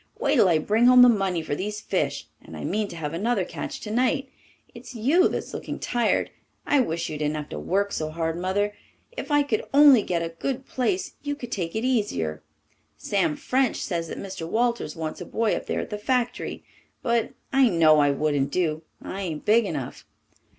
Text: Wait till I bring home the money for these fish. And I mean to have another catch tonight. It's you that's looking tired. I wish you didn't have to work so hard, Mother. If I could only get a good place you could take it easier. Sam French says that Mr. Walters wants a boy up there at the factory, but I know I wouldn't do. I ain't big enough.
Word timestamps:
Wait 0.17 0.33
till 0.33 0.49
I 0.49 0.57
bring 0.57 0.87
home 0.87 1.03
the 1.03 1.07
money 1.09 1.43
for 1.43 1.53
these 1.53 1.79
fish. 1.79 2.25
And 2.41 2.57
I 2.57 2.63
mean 2.63 2.87
to 2.87 2.95
have 2.95 3.13
another 3.13 3.45
catch 3.45 3.79
tonight. 3.79 4.29
It's 4.73 4.95
you 4.95 5.27
that's 5.27 5.53
looking 5.53 5.77
tired. 5.77 6.31
I 6.65 6.79
wish 6.79 7.07
you 7.07 7.19
didn't 7.19 7.35
have 7.35 7.49
to 7.49 7.59
work 7.59 7.91
so 7.91 8.09
hard, 8.09 8.35
Mother. 8.35 8.73
If 9.15 9.29
I 9.29 9.43
could 9.43 9.63
only 9.75 10.01
get 10.01 10.23
a 10.23 10.29
good 10.29 10.65
place 10.65 11.13
you 11.21 11.35
could 11.35 11.51
take 11.51 11.75
it 11.75 11.85
easier. 11.85 12.41
Sam 12.97 13.35
French 13.35 13.75
says 13.83 14.07
that 14.07 14.17
Mr. 14.17 14.49
Walters 14.49 14.95
wants 14.95 15.21
a 15.21 15.25
boy 15.25 15.53
up 15.55 15.67
there 15.67 15.81
at 15.81 15.91
the 15.91 15.99
factory, 15.99 16.63
but 17.03 17.33
I 17.53 17.69
know 17.69 17.99
I 17.99 18.09
wouldn't 18.09 18.49
do. 18.51 18.81
I 19.03 19.21
ain't 19.21 19.45
big 19.45 19.65
enough. 19.65 20.07